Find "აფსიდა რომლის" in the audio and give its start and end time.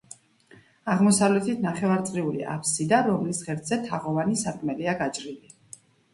2.55-3.43